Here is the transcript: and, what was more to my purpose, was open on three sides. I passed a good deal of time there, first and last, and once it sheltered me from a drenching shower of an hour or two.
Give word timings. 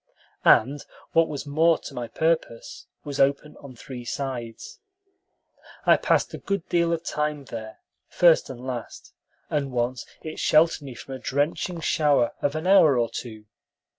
and, 0.45 0.83
what 1.11 1.27
was 1.29 1.45
more 1.45 1.77
to 1.77 1.93
my 1.93 2.07
purpose, 2.07 2.87
was 3.03 3.19
open 3.19 3.55
on 3.57 3.75
three 3.75 4.03
sides. 4.03 4.79
I 5.85 5.95
passed 5.95 6.33
a 6.33 6.39
good 6.39 6.67
deal 6.69 6.91
of 6.91 7.03
time 7.03 7.45
there, 7.45 7.81
first 8.09 8.49
and 8.49 8.65
last, 8.65 9.13
and 9.51 9.71
once 9.71 10.07
it 10.23 10.39
sheltered 10.39 10.81
me 10.81 10.95
from 10.95 11.13
a 11.13 11.19
drenching 11.19 11.81
shower 11.81 12.31
of 12.41 12.55
an 12.55 12.65
hour 12.65 12.97
or 12.97 13.11
two. 13.11 13.45